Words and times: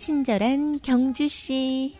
친절한 0.00 0.80
경주씨. 0.80 1.94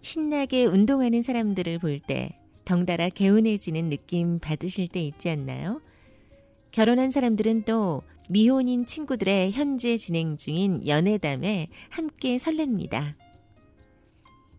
신나게 0.00 0.66
운동하는 0.66 1.22
사람들을 1.22 1.80
볼 1.80 1.98
때 1.98 2.38
덩달아 2.64 3.08
개운해지는 3.08 3.90
느낌 3.90 4.38
받으실 4.38 4.86
때 4.86 5.02
있지 5.02 5.28
않나요? 5.28 5.82
결혼한 6.70 7.10
사람들은 7.10 7.64
또 7.64 8.02
미혼인 8.28 8.86
친구들의 8.86 9.50
현재 9.50 9.96
진행 9.96 10.36
중인 10.36 10.86
연애담에 10.86 11.66
함께 11.90 12.36
설렙니다. 12.36 13.25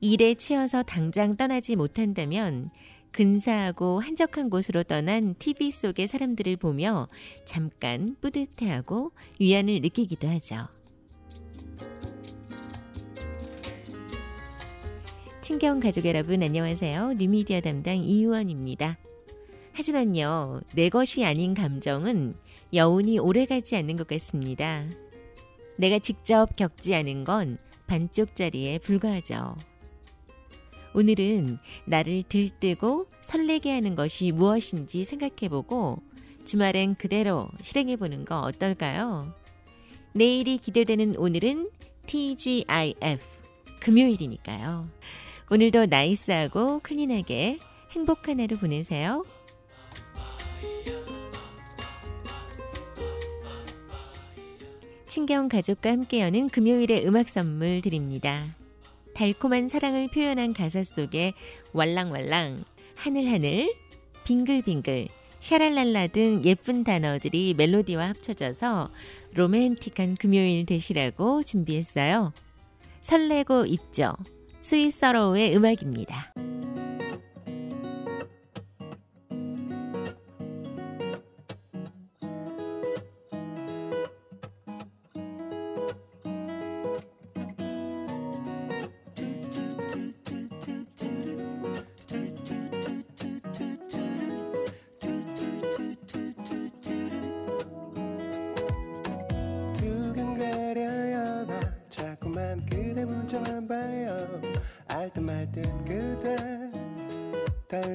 일에 0.00 0.34
치여서 0.34 0.82
당장 0.82 1.36
떠나지 1.36 1.76
못한다면 1.76 2.70
근사하고 3.12 4.00
한적한 4.00 4.48
곳으로 4.48 4.82
떠난 4.82 5.34
TV 5.38 5.70
속의 5.70 6.06
사람들을 6.06 6.56
보며 6.56 7.06
잠깐 7.44 8.16
뿌듯해하고 8.20 9.12
위안을 9.38 9.80
느끼기도 9.82 10.26
하죠. 10.28 10.68
친경 15.42 15.80
가족 15.80 16.06
여러분 16.06 16.42
안녕하세요. 16.42 17.14
뉴미디어 17.14 17.60
담당 17.60 17.96
이유원입니다. 17.96 18.96
하지만요, 19.72 20.62
내 20.74 20.88
것이 20.88 21.24
아닌 21.24 21.52
감정은 21.52 22.36
여운이 22.72 23.18
오래가지 23.18 23.76
않는 23.76 23.96
것 23.96 24.06
같습니다. 24.06 24.84
내가 25.76 25.98
직접 25.98 26.56
겪지 26.56 26.94
않은 26.94 27.24
건 27.24 27.58
반쪽짜리에 27.86 28.78
불과하죠. 28.78 29.56
오늘은 30.94 31.58
나를 31.84 32.24
들뜨고 32.28 33.06
설레게 33.22 33.72
하는 33.72 33.94
것이 33.94 34.32
무엇인지 34.32 35.04
생각해보고 35.04 36.02
주말엔 36.44 36.96
그대로 36.96 37.48
실행해보는 37.62 38.24
거 38.24 38.40
어떨까요? 38.40 39.32
내일이 40.12 40.58
기대되는 40.58 41.16
오늘은 41.16 41.70
TGIF 42.06 43.18
금요일이니까요. 43.80 44.88
오늘도 45.50 45.86
나이스하고 45.86 46.80
클린하게 46.80 47.58
행복한 47.92 48.40
하루 48.40 48.56
보내세요. 48.56 49.24
친경 55.06 55.48
가족과 55.48 55.90
함께 55.90 56.20
여는 56.20 56.50
금요일의 56.50 57.06
음악 57.06 57.28
선물 57.28 57.80
드립니다. 57.80 58.54
달콤한 59.20 59.68
사랑을 59.68 60.08
표현한 60.08 60.54
가사 60.54 60.82
속에 60.82 61.34
왈랑왈랑, 61.74 62.64
하늘하늘, 62.94 63.70
빙글빙글, 64.24 65.08
샤랄랄라 65.40 66.06
등 66.06 66.40
예쁜 66.46 66.84
단어들이 66.84 67.52
멜로디와 67.52 68.08
합쳐져서 68.08 68.90
로맨틱한 69.34 70.16
금요일 70.16 70.64
되시라고 70.64 71.42
준비했어요. 71.42 72.32
설레고 73.02 73.66
있죠. 73.66 74.14
스위서로우의 74.60 75.54
음악입니다. 75.54 76.32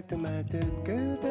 닿을 0.05 0.07
듯 0.07 0.15
말듯 0.15 0.83
그대 0.83 1.27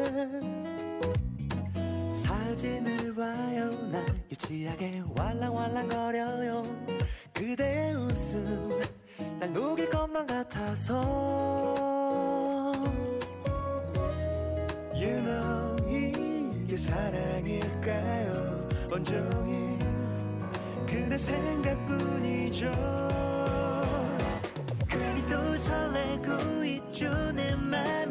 사진을 2.11 3.13
봐요. 3.15 3.69
날 3.91 4.05
유치하게 4.31 5.03
왈랑왈랑거려요. 5.15 6.63
그대의 7.33 7.95
웃음 7.95 8.69
날 9.39 9.51
녹일 9.53 9.89
것만 9.89 10.27
같아서. 10.27 11.01
You 14.93 15.21
know 15.21 15.75
이게 15.89 16.77
사랑일까요? 16.77 18.69
온종일 18.91 19.79
그대 20.85 21.17
생각뿐이죠. 21.17 22.95
설레고 25.65 26.63
있죠 26.63 27.31
내맘 27.31 28.04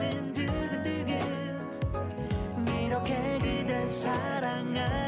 사랑하 4.05 5.04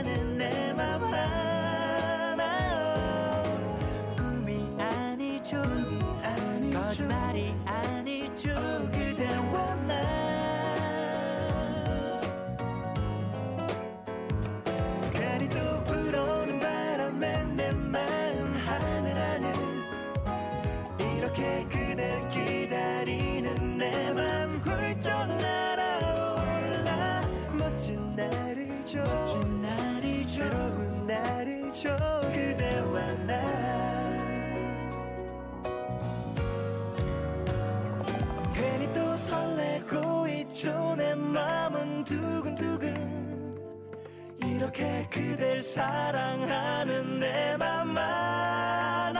이렇게 44.76 45.09
그댈 45.09 45.62
사랑하는 45.62 47.19
내 47.19 47.56
맘만 47.56 49.14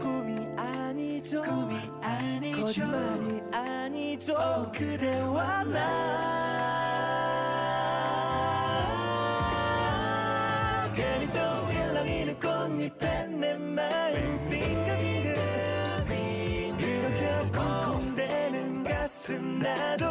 꿈이 0.00 0.38
아니죠. 0.56 1.42
꿈이 1.42 1.76
아니죠. 2.00 2.62
거짓말이 2.62 3.42
아니죠. 3.52 4.72
그대와 4.74 5.64
나. 5.64 6.16
괜히 10.94 11.30
또 11.32 11.38
일렁이는 11.70 12.40
꽃잎에 12.40 13.26
내 13.26 13.58
마음 13.58 14.48
빙글빙글. 14.48 15.36
이렇게 16.78 17.50
쿵쿵대는 17.52 18.84
가슴 18.84 19.58
나도 19.58 20.05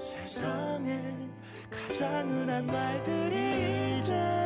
세상에 0.00 0.98
가장 1.70 2.26
흔한 2.26 2.66
말들이 2.66 4.00
이제 4.00 4.39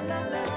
샤랄랄 0.00 0.49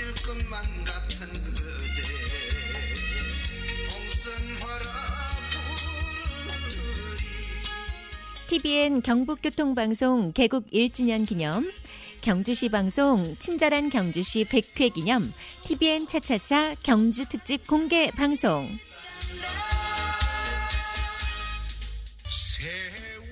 터질 0.00 0.14
것만 0.26 0.62
같은 0.86 1.26
그대 1.44 1.62
TVN 8.48 9.02
경북교통방송 9.02 10.32
개국 10.32 10.68
1주년 10.70 11.28
기념, 11.28 11.70
경주시 12.22 12.70
방송 12.70 13.36
친절한 13.38 13.90
경주시 13.90 14.46
100회 14.46 14.94
기념, 14.94 15.32
TVN 15.64 16.06
차차차 16.06 16.76
경주 16.82 17.28
특집 17.28 17.66
공개 17.66 18.10
방송. 18.10 18.78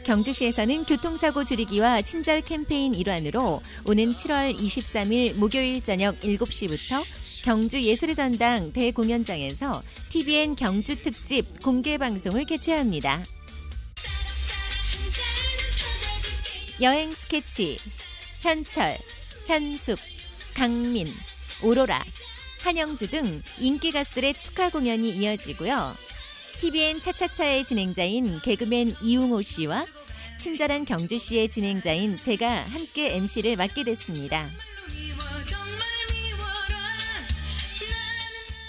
경주시에서는 0.08 0.84
교통사고 0.84 1.44
줄이기와 1.44 2.00
친절 2.00 2.40
캠페인 2.40 2.94
일환으로 2.94 3.60
오는 3.84 4.16
7월 4.16 4.58
23일 4.58 5.34
목요일 5.34 5.82
저녁 5.82 6.18
7시부터 6.20 7.04
경주 7.44 7.82
예술의 7.82 8.14
전당 8.14 8.72
대공연장에서 8.72 9.82
TVN 10.08 10.56
경주 10.56 10.96
특집 11.02 11.62
공개 11.62 11.98
방송을 11.98 12.46
개최합니다. 12.46 13.22
여행 16.80 17.12
스케치, 17.12 17.76
현철, 18.40 18.96
현숙, 19.44 19.98
강민, 20.54 21.12
오로라, 21.62 22.02
한영주 22.62 23.10
등 23.10 23.42
인기 23.58 23.90
가수들의 23.90 24.38
축하 24.38 24.70
공연이 24.70 25.10
이어지고요. 25.10 25.94
TVN 26.60 27.00
차차차의 27.00 27.66
진행자인 27.66 28.40
개그맨 28.40 28.96
이웅호 29.02 29.42
씨와 29.42 29.84
친절한 30.38 30.84
경주 30.84 31.18
씨의 31.18 31.50
진행자인 31.50 32.16
제가 32.16 32.62
함께 32.68 33.16
MC를 33.16 33.56
맡게 33.56 33.82
됐습니다. 33.82 34.48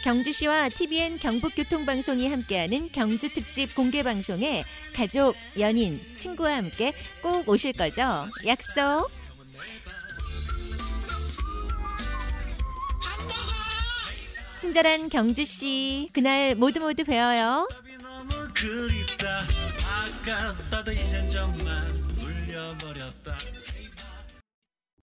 경주시와 0.04 0.69
TVN 0.69 1.19
경북교통방송이 1.19 2.27
함께하는 2.27 2.89
경주 2.92 3.31
특집 3.31 3.75
공개 3.75 4.01
방송에 4.01 4.63
가족, 4.95 5.36
연인, 5.60 6.01
친구와 6.16 6.57
함께 6.57 6.94
꼭 7.21 7.48
오실 7.48 7.74
거죠? 7.74 8.27
약속. 8.48 9.12
친절한 14.57 15.10
경주씨, 15.10 16.10
그날 16.13 16.56
모두 16.56 16.80
모두 16.80 17.04
뵈어요. 17.04 17.68
그립다. 18.59 19.47
아깝다도 19.88 20.91
이젠 20.91 21.29
정말 21.29 21.88
울려버렸다 22.19 23.38